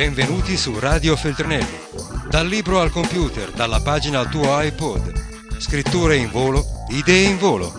[0.00, 1.78] Benvenuti su Radio Feltrinelli.
[2.26, 5.58] Dal libro al computer, dalla pagina al tuo iPod.
[5.60, 7.70] Scritture in volo, idee in volo.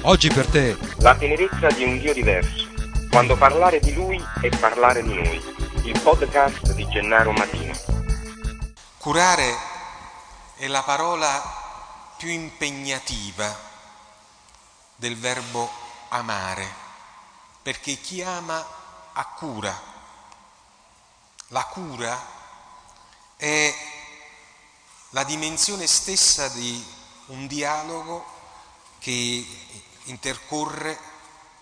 [0.00, 0.76] Oggi per te.
[0.96, 2.66] La tenerezza di un Dio diverso.
[3.08, 5.40] Quando parlare di Lui è parlare di noi.
[5.84, 7.72] Il podcast di Gennaro Matino.
[8.98, 9.54] Curare
[10.56, 11.40] è la parola
[12.18, 13.56] più impegnativa
[14.96, 15.70] del verbo
[16.08, 16.66] amare,
[17.62, 18.66] perché chi ama
[19.12, 19.90] ha cura
[21.52, 22.18] la cura
[23.36, 23.74] è
[25.10, 26.84] la dimensione stessa di
[27.26, 28.24] un dialogo
[28.98, 29.46] che
[30.04, 30.98] intercorre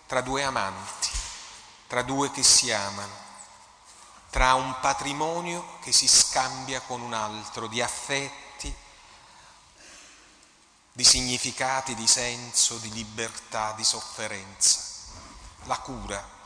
[0.07, 1.09] tra due amanti,
[1.89, 3.15] tra due che si amano,
[4.31, 8.73] tra un patrimonio che si scambia con un altro di affetti,
[10.93, 14.83] di significati, di senso, di libertà, di sofferenza.
[15.65, 16.39] La cura.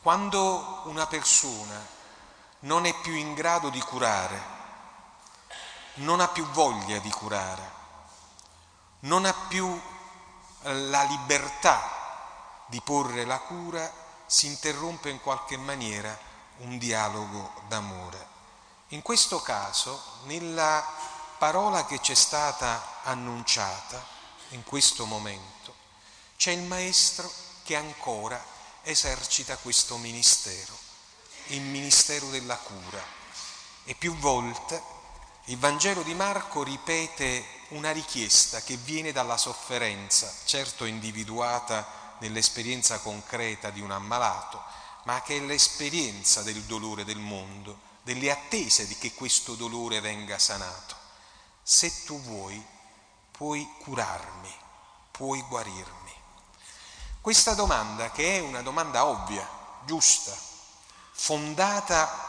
[0.00, 1.94] Quando una persona
[2.66, 4.54] non è più in grado di curare,
[5.94, 7.70] non ha più voglia di curare,
[9.00, 9.80] non ha più
[10.62, 13.90] eh, la libertà di porre la cura,
[14.26, 16.18] si interrompe in qualche maniera
[16.58, 18.34] un dialogo d'amore.
[18.88, 20.84] In questo caso, nella
[21.38, 24.04] parola che ci è stata annunciata,
[24.50, 25.74] in questo momento,
[26.36, 27.30] c'è il Maestro
[27.62, 28.42] che ancora
[28.82, 30.85] esercita questo ministero
[31.48, 33.02] il ministero della cura
[33.84, 34.94] e più volte
[35.48, 43.70] il Vangelo di Marco ripete una richiesta che viene dalla sofferenza, certo individuata nell'esperienza concreta
[43.70, 44.60] di un ammalato,
[45.04, 50.36] ma che è l'esperienza del dolore del mondo, delle attese di che questo dolore venga
[50.36, 50.96] sanato.
[51.62, 52.64] Se tu vuoi,
[53.30, 54.52] puoi curarmi,
[55.12, 56.14] puoi guarirmi.
[57.20, 59.48] Questa domanda, che è una domanda ovvia,
[59.84, 60.36] giusta,
[61.18, 62.24] fondata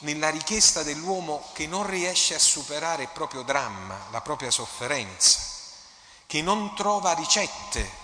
[0.00, 5.40] nella richiesta dell'uomo che non riesce a superare il proprio dramma, la propria sofferenza,
[6.26, 7.98] che non trova ricette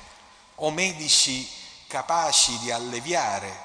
[0.57, 1.49] o medici
[1.87, 3.65] capaci di alleviare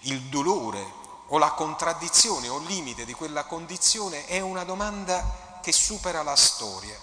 [0.00, 0.98] il dolore
[1.28, 6.36] o la contraddizione o il limite di quella condizione, è una domanda che supera la
[6.36, 6.98] storia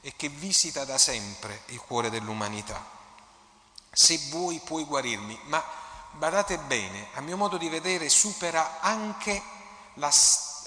[0.00, 2.84] e che visita da sempre il cuore dell'umanità.
[3.92, 5.64] Se vuoi puoi guarirmi, ma
[6.12, 9.42] badate bene, a mio modo di vedere supera anche
[9.94, 10.12] la,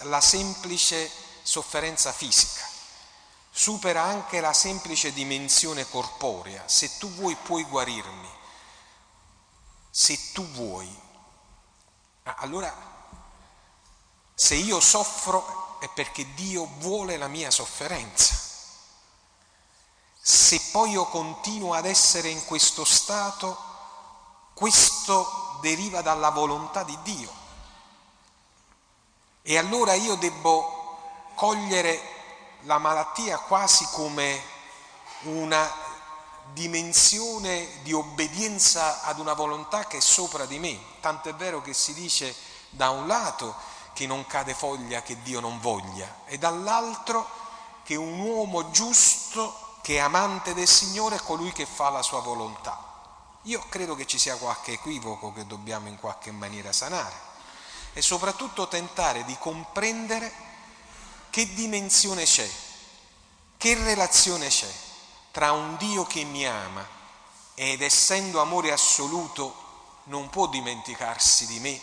[0.03, 1.11] la semplice
[1.43, 2.67] sofferenza fisica,
[3.49, 6.67] supera anche la semplice dimensione corporea.
[6.67, 8.29] Se tu vuoi puoi guarirmi,
[9.89, 10.99] se tu vuoi.
[12.23, 12.73] Allora,
[14.33, 18.49] se io soffro è perché Dio vuole la mia sofferenza.
[20.23, 23.70] Se poi io continuo ad essere in questo stato,
[24.53, 27.39] questo deriva dalla volontà di Dio.
[29.41, 30.79] E allora io debbo
[31.35, 31.99] cogliere
[32.61, 34.39] la malattia quasi come
[35.23, 35.69] una
[36.53, 40.79] dimensione di obbedienza ad una volontà che è sopra di me.
[40.99, 42.35] Tanto è vero che si dice
[42.69, 43.55] da un lato
[43.93, 47.27] che non cade foglia che Dio non voglia e dall'altro
[47.83, 52.21] che un uomo giusto che è amante del Signore è colui che fa la sua
[52.21, 52.90] volontà.
[53.43, 57.29] Io credo che ci sia qualche equivoco che dobbiamo in qualche maniera sanare
[57.93, 60.31] e soprattutto tentare di comprendere
[61.31, 62.49] che dimensione c'è,
[63.57, 64.71] che relazione c'è
[65.31, 66.85] tra un Dio che mi ama
[67.55, 69.69] ed essendo amore assoluto
[70.05, 71.79] non può dimenticarsi di me,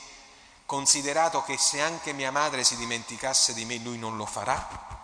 [0.64, 4.96] considerato che se anche mia madre si dimenticasse di me lui non lo farà,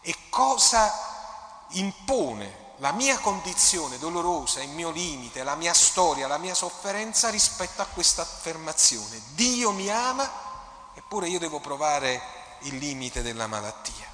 [0.00, 6.54] e cosa impone la mia condizione dolorosa, il mio limite, la mia storia, la mia
[6.54, 9.22] sofferenza rispetto a questa affermazione.
[9.30, 10.30] Dio mi ama,
[10.94, 12.20] eppure io devo provare
[12.60, 14.12] il limite della malattia.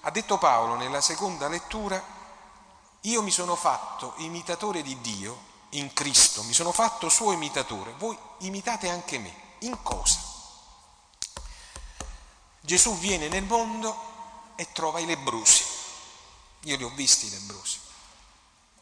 [0.00, 2.02] Ha detto Paolo nella seconda lettura,
[3.02, 8.18] io mi sono fatto imitatore di Dio in Cristo, mi sono fatto suo imitatore, voi
[8.38, 9.44] imitate anche me.
[9.60, 10.18] In cosa?
[12.60, 13.96] Gesù viene nel mondo
[14.56, 15.75] e trova i lebrosi
[16.66, 17.80] io li ho visti i lebrosi.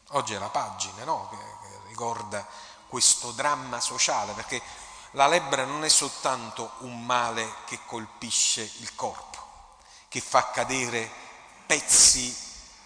[0.09, 1.29] Oggi è la pagina no?
[1.29, 2.45] che, che ricorda
[2.87, 4.61] questo dramma sociale, perché
[5.11, 9.77] la lebbra non è soltanto un male che colpisce il corpo,
[10.07, 11.09] che fa cadere
[11.65, 12.35] pezzi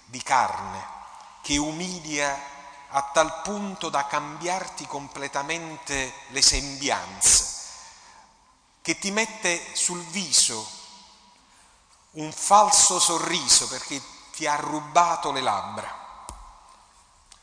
[0.05, 0.97] di carne,
[1.41, 2.57] che umilia
[2.89, 7.57] a tal punto da cambiarti completamente le sembianze,
[8.81, 10.77] che ti mette sul viso
[12.11, 14.01] un falso sorriso perché
[14.39, 15.93] ti ha rubato le labbra.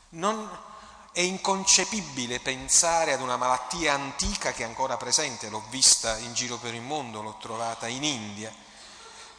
[0.09, 0.65] Non,
[1.11, 6.57] È inconcepibile pensare ad una malattia antica che è ancora presente, l'ho vista in giro
[6.57, 8.53] per il mondo, l'ho trovata in India.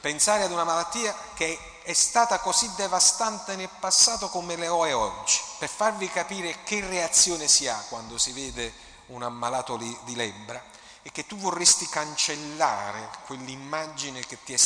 [0.01, 5.41] Pensare ad una malattia che è stata così devastante nel passato come lo è oggi,
[5.59, 8.73] per farvi capire che reazione si ha quando si vede
[9.07, 10.63] un ammalato di lebbra
[11.03, 14.59] e che tu vorresti cancellare quell'immagine che ti, è,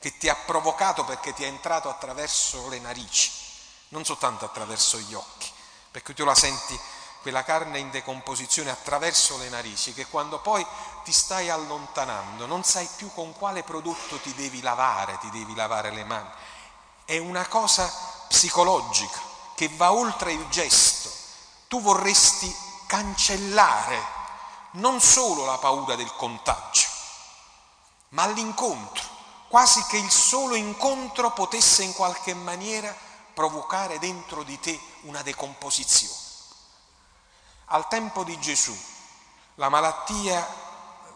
[0.00, 3.48] che ti ha provocato perché ti è entrato attraverso le narici
[3.90, 5.50] non soltanto attraverso gli occhi,
[5.90, 6.78] perché tu la senti
[7.22, 10.66] quella carne in decomposizione attraverso le narici, che quando poi
[11.04, 15.90] ti stai allontanando non sai più con quale prodotto ti devi lavare, ti devi lavare
[15.90, 16.30] le mani.
[17.04, 17.92] È una cosa
[18.28, 19.18] psicologica
[19.54, 21.10] che va oltre il gesto.
[21.68, 22.54] Tu vorresti
[22.86, 24.18] cancellare
[24.72, 26.88] non solo la paura del contagio,
[28.10, 29.04] ma l'incontro,
[29.50, 32.96] quasi che il solo incontro potesse in qualche maniera
[33.34, 36.14] provocare dentro di te una decomposizione.
[37.72, 38.76] Al tempo di Gesù
[39.56, 40.46] la malattia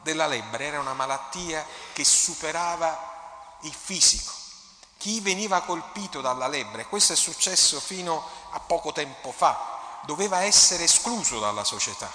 [0.02, 4.32] della lebbra era una malattia che superava il fisico.
[4.98, 8.20] Chi veniva colpito dalla lebbra, e questo è successo fino
[8.50, 12.10] a poco tempo fa, doveva essere escluso dalla società,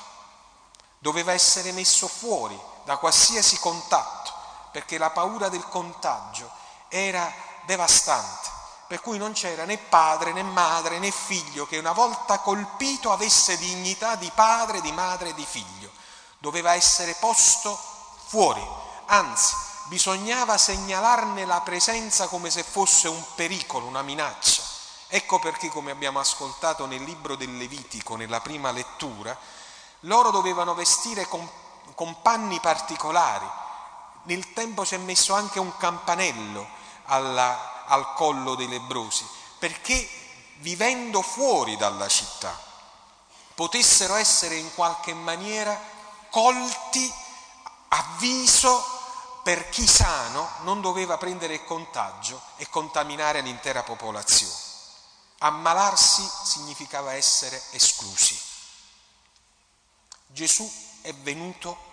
[0.98, 4.34] doveva essere messo fuori da qualsiasi contatto,
[4.72, 6.50] perché la paura del contagio
[6.88, 7.32] era
[7.66, 8.58] devastante
[8.90, 13.56] per cui non c'era né padre né madre né figlio che una volta colpito avesse
[13.60, 15.92] dignità di padre, di madre e di figlio.
[16.40, 17.80] Doveva essere posto
[18.26, 18.68] fuori,
[19.06, 19.54] anzi
[19.90, 24.64] bisognava segnalarne la presenza come se fosse un pericolo, una minaccia.
[25.08, 29.38] Ecco perché, come abbiamo ascoltato nel libro del Levitico, nella prima lettura,
[30.02, 31.48] loro dovevano vestire con,
[31.94, 33.48] con panni particolari.
[34.24, 36.68] Nel tempo ci è messo anche un campanello
[37.06, 39.26] alla, al collo dei lebrosi,
[39.58, 40.08] perché
[40.58, 42.58] vivendo fuori dalla città
[43.56, 45.78] potessero essere in qualche maniera
[46.30, 47.14] colti
[47.90, 48.98] a viso
[49.44, 54.54] per chi sano non doveva prendere il contagio e contaminare l'intera popolazione.
[55.40, 58.40] Ammalarsi significava essere esclusi.
[60.28, 60.70] Gesù
[61.02, 61.89] è venuto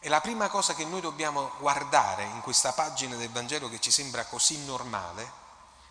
[0.00, 3.90] e la prima cosa che noi dobbiamo guardare in questa pagina del Vangelo che ci
[3.90, 5.30] sembra così normale,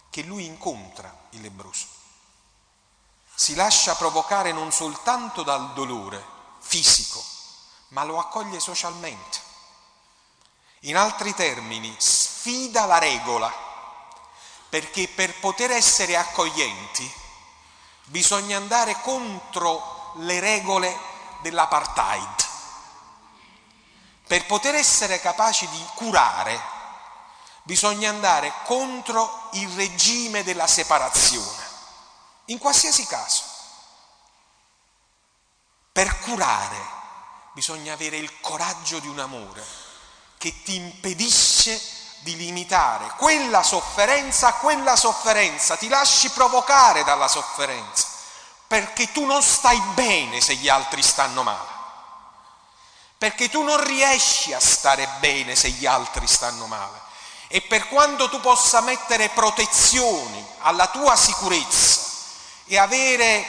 [0.10, 1.86] che lui incontra il lebroso.
[3.36, 6.26] Si lascia provocare non soltanto dal dolore
[6.60, 7.24] fisico,
[7.90, 9.48] ma lo accoglie socialmente.
[10.84, 13.54] In altri termini, sfida la regola,
[14.70, 17.12] perché per poter essere accoglienti
[18.06, 20.98] bisogna andare contro le regole
[21.42, 22.49] dell'apartheid.
[24.30, 26.62] Per poter essere capaci di curare
[27.64, 31.64] bisogna andare contro il regime della separazione,
[32.46, 33.42] in qualsiasi caso.
[35.92, 36.78] Per curare
[37.54, 39.66] bisogna avere il coraggio di un amore
[40.38, 41.82] che ti impedisce
[42.20, 48.06] di limitare quella sofferenza a quella sofferenza, ti lasci provocare dalla sofferenza,
[48.68, 51.69] perché tu non stai bene se gli altri stanno male
[53.20, 57.02] perché tu non riesci a stare bene se gli altri stanno male.
[57.50, 62.00] E per quanto tu possa mettere protezioni alla tua sicurezza
[62.66, 63.46] e avere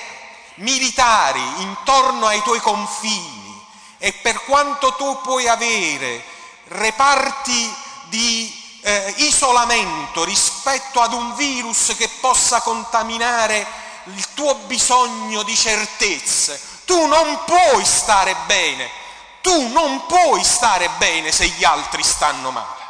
[0.57, 3.65] militari intorno ai tuoi confini,
[3.99, 6.25] e per quanto tu puoi avere
[6.65, 7.73] reparti
[8.09, 13.65] di eh, isolamento rispetto ad un virus che possa contaminare
[14.05, 19.00] il tuo bisogno di certezze, tu non puoi stare bene
[19.41, 22.89] tu non puoi stare bene se gli altri stanno male.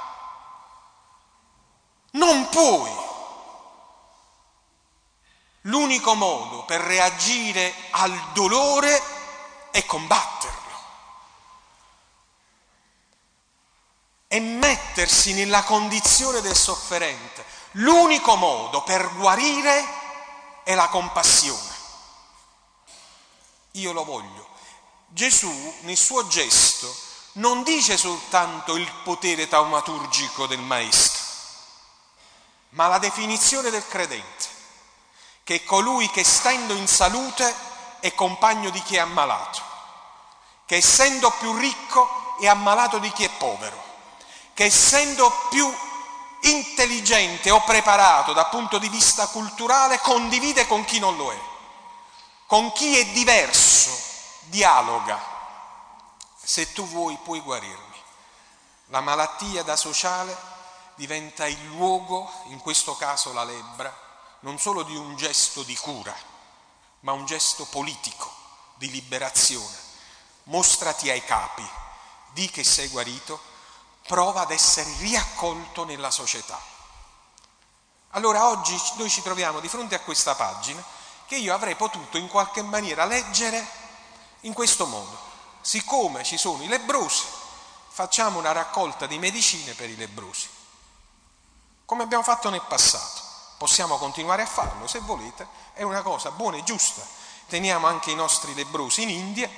[2.12, 3.08] Non puoi.
[5.64, 9.00] L'unico modo per reagire al dolore
[9.70, 10.58] è combatterlo.
[14.26, 17.44] E mettersi nella condizione del sofferente.
[17.72, 19.84] L'unico modo per guarire
[20.64, 21.68] è la compassione.
[23.72, 24.39] Io lo voglio
[25.12, 26.94] Gesù nel suo gesto
[27.32, 31.20] non dice soltanto il potere taumaturgico del Maestro,
[32.70, 34.46] ma la definizione del credente,
[35.42, 37.52] che è colui che stando in salute
[37.98, 39.60] è compagno di chi è ammalato,
[40.64, 43.82] che essendo più ricco è ammalato di chi è povero,
[44.54, 45.68] che essendo più
[46.42, 51.38] intelligente o preparato dal punto di vista culturale condivide con chi non lo è,
[52.46, 53.99] con chi è diverso
[54.50, 55.18] dialoga.
[56.42, 58.02] Se tu vuoi puoi guarirmi.
[58.86, 60.36] La malattia da sociale
[60.96, 63.96] diventa il luogo, in questo caso la lebbra,
[64.40, 66.14] non solo di un gesto di cura,
[67.00, 68.30] ma un gesto politico
[68.74, 69.88] di liberazione.
[70.44, 71.66] Mostrati ai capi,
[72.32, 73.40] di che sei guarito,
[74.06, 76.60] prova ad essere riaccolto nella società.
[78.10, 80.82] Allora oggi noi ci troviamo di fronte a questa pagina
[81.26, 83.79] che io avrei potuto in qualche maniera leggere
[84.42, 85.28] in questo modo.
[85.60, 87.24] Siccome ci sono i lebrosi,
[87.88, 90.48] facciamo una raccolta di medicine per i lebrosi,
[91.84, 93.28] come abbiamo fatto nel passato.
[93.58, 97.06] Possiamo continuare a farlo se volete, è una cosa buona e giusta.
[97.46, 99.50] Teniamo anche i nostri lebrosi in India,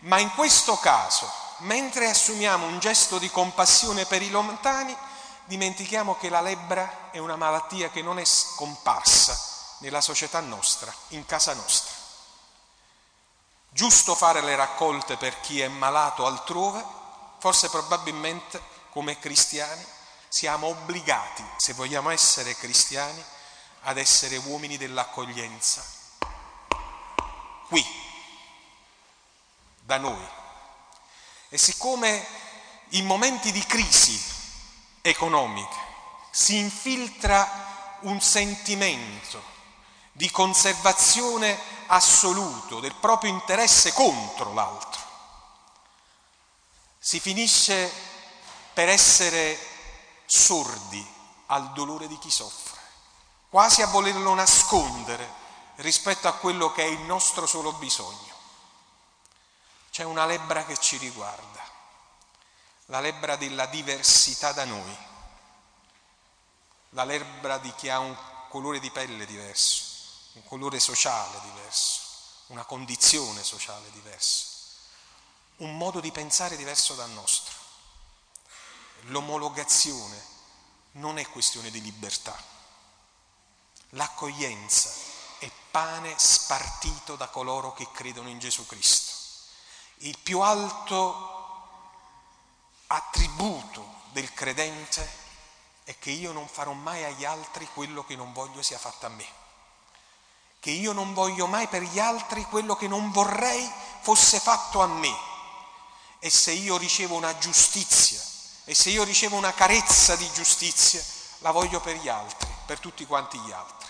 [0.00, 4.96] ma in questo caso, mentre assumiamo un gesto di compassione per i lontani,
[5.46, 9.36] dimentichiamo che la lebbra è una malattia che non è scomparsa
[9.78, 11.89] nella società nostra, in casa nostra.
[13.70, 16.84] Giusto fare le raccolte per chi è malato altrove,
[17.38, 18.60] forse probabilmente
[18.90, 19.84] come cristiani
[20.28, 23.22] siamo obbligati, se vogliamo essere cristiani,
[23.82, 25.84] ad essere uomini dell'accoglienza.
[27.68, 27.84] Qui,
[29.80, 30.28] da noi.
[31.48, 32.26] E siccome
[32.90, 34.22] in momenti di crisi
[35.00, 35.76] economiche,
[36.30, 39.42] si infiltra un sentimento
[40.12, 41.58] di conservazione
[41.90, 45.00] assoluto del proprio interesse contro l'altro.
[46.98, 47.90] Si finisce
[48.72, 49.58] per essere
[50.26, 51.06] sordi
[51.46, 52.80] al dolore di chi soffre,
[53.48, 55.38] quasi a volerlo nascondere
[55.76, 58.34] rispetto a quello che è il nostro solo bisogno.
[59.90, 61.60] C'è una lebbra che ci riguarda
[62.90, 64.96] la lebbra della diversità da noi,
[66.90, 68.16] la lebbra di chi ha un
[68.48, 69.89] colore di pelle diverso,
[70.32, 72.00] un colore sociale diverso,
[72.48, 74.46] una condizione sociale diversa,
[75.56, 77.54] un modo di pensare diverso dal nostro.
[79.04, 80.24] L'omologazione
[80.92, 82.36] non è questione di libertà,
[83.90, 84.90] l'accoglienza
[85.38, 89.12] è pane spartito da coloro che credono in Gesù Cristo.
[90.02, 91.38] Il più alto
[92.86, 95.18] attributo del credente
[95.84, 99.10] è che io non farò mai agli altri quello che non voglio sia fatto a
[99.10, 99.26] me,
[100.60, 103.68] che io non voglio mai per gli altri quello che non vorrei
[104.02, 105.12] fosse fatto a me.
[106.18, 108.20] E se io ricevo una giustizia,
[108.64, 111.02] e se io ricevo una carezza di giustizia,
[111.38, 113.88] la voglio per gli altri, per tutti quanti gli altri.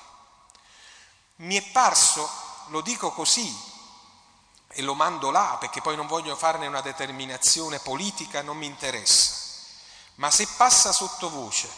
[1.37, 2.31] Mi è parso,
[2.69, 3.69] lo dico così,
[4.69, 9.35] e lo mando là perché poi non voglio farne una determinazione politica, non mi interessa.
[10.17, 11.69] Ma se passa sottovoce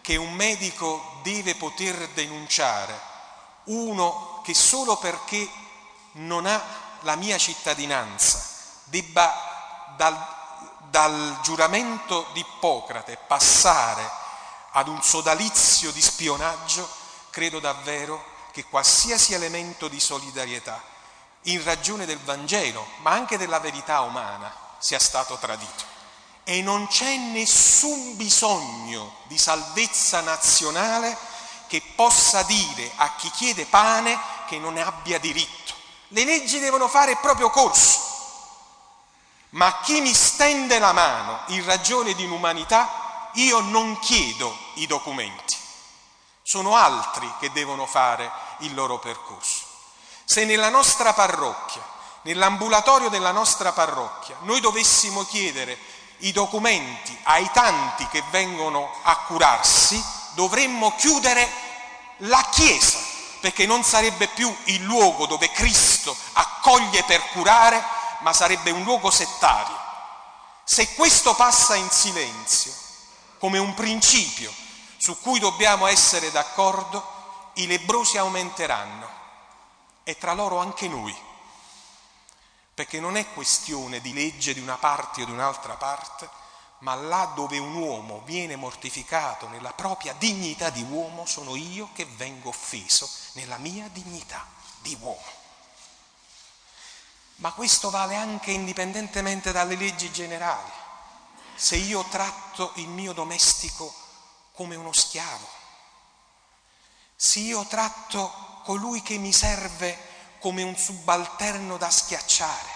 [0.00, 3.13] che un medico deve poter denunciare
[3.64, 5.48] uno che solo perché
[6.12, 6.62] non ha
[7.00, 8.52] la mia cittadinanza
[8.84, 10.16] debba dal,
[10.90, 14.22] dal giuramento di Ippocrate passare
[14.72, 16.88] ad un sodalizio di spionaggio,
[17.30, 20.80] credo davvero che qualsiasi elemento di solidarietà
[21.42, 25.92] in ragione del Vangelo, ma anche della verità umana, sia stato tradito.
[26.44, 31.16] E non c'è nessun bisogno di salvezza nazionale
[31.66, 35.72] che possa dire a chi chiede pane che non ne abbia diritto.
[36.08, 38.00] Le leggi devono fare proprio corso,
[39.50, 45.56] ma chi mi stende la mano in ragione di un'umanità, io non chiedo i documenti,
[46.42, 49.64] sono altri che devono fare il loro percorso.
[50.24, 51.82] Se nella nostra parrocchia,
[52.22, 55.78] nell'ambulatorio della nostra parrocchia, noi dovessimo chiedere
[56.18, 60.02] i documenti ai tanti che vengono a curarsi,
[60.34, 61.48] dovremmo chiudere
[62.18, 62.98] la Chiesa,
[63.40, 67.82] perché non sarebbe più il luogo dove Cristo accoglie per curare,
[68.20, 69.76] ma sarebbe un luogo settario.
[70.64, 72.72] Se questo passa in silenzio,
[73.38, 74.52] come un principio
[74.96, 77.12] su cui dobbiamo essere d'accordo,
[77.54, 79.06] i lebrosi aumenteranno
[80.04, 81.14] e tra loro anche noi,
[82.74, 86.28] perché non è questione di legge di una parte o di un'altra parte,
[86.84, 92.04] ma là dove un uomo viene mortificato nella propria dignità di uomo, sono io che
[92.04, 94.46] vengo offeso nella mia dignità
[94.82, 95.42] di uomo.
[97.36, 100.70] Ma questo vale anche indipendentemente dalle leggi generali.
[101.54, 103.92] Se io tratto il mio domestico
[104.52, 105.48] come uno schiavo,
[107.16, 112.73] se io tratto colui che mi serve come un subalterno da schiacciare.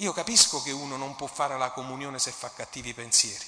[0.00, 3.44] Io capisco che uno non può fare la comunione se fa cattivi pensieri,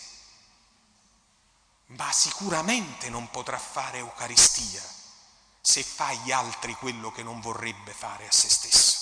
[1.87, 4.83] ma sicuramente non potrà fare Eucaristia
[5.61, 8.99] se fa agli altri quello che non vorrebbe fare a se stesso.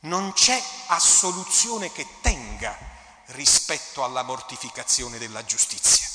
[0.00, 2.78] Non c'è assoluzione che tenga
[3.26, 6.08] rispetto alla mortificazione della giustizia.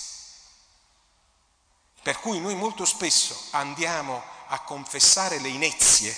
[2.01, 6.17] Per cui noi molto spesso andiamo a confessare le inezie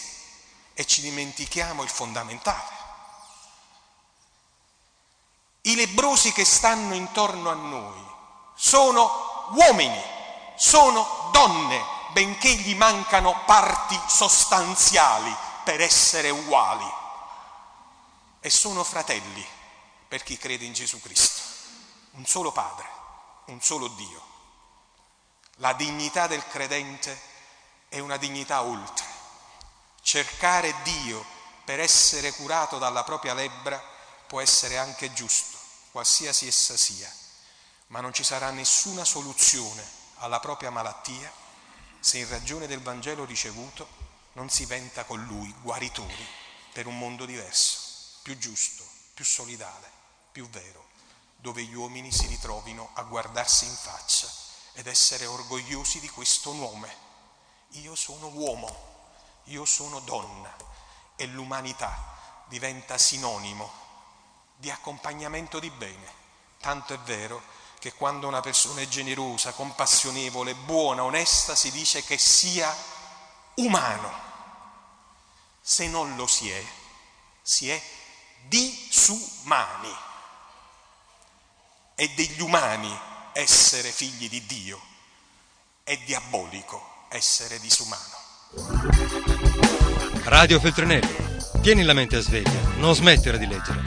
[0.74, 2.76] e ci dimentichiamo il fondamentale.
[5.68, 8.02] I lebrosi che stanno intorno a noi
[8.56, 10.02] sono uomini,
[10.56, 11.84] sono donne,
[12.14, 16.90] benché gli mancano parti sostanziali per essere uguali.
[18.40, 19.46] E sono fratelli
[20.08, 21.42] per chi crede in Gesù Cristo.
[22.12, 22.88] Un solo Padre,
[23.48, 24.22] un solo Dio.
[25.58, 27.20] La dignità del credente
[27.90, 29.06] è una dignità oltre.
[30.02, 31.26] Cercare Dio
[31.66, 33.96] per essere curato dalla propria lebbra
[34.28, 35.57] può essere anche giusto,
[35.98, 37.12] qualsiasi essa sia,
[37.88, 39.84] ma non ci sarà nessuna soluzione
[40.18, 41.32] alla propria malattia
[42.00, 43.88] se in ragione del Vangelo ricevuto
[44.34, 46.27] non si venta con Lui guaritori
[46.72, 47.80] per un mondo diverso,
[48.22, 48.86] più giusto,
[49.16, 49.89] più solidale,
[50.32, 50.86] più vero,
[51.38, 54.32] dove gli uomini si ritrovino a guardarsi in faccia
[54.74, 56.96] ed essere orgogliosi di questo nome.
[57.70, 59.00] Io sono uomo,
[59.46, 60.56] io sono donna
[61.16, 63.86] e l'umanità diventa sinonimo
[64.58, 66.14] di accompagnamento di bene.
[66.60, 67.42] Tanto è vero
[67.80, 72.76] che quando una persona è generosa, compassionevole, buona, onesta, si dice che sia
[73.56, 74.26] umano.
[75.62, 76.66] Se non lo si è,
[77.42, 77.82] si è
[78.48, 79.96] disumani.
[81.94, 83.00] È degli umani
[83.34, 84.82] essere figli di Dio,
[85.84, 88.16] è diabolico essere disumano.
[90.24, 91.16] Radio Feltrinelli,
[91.62, 93.87] tieni la mente a sveglia, non smettere di leggere.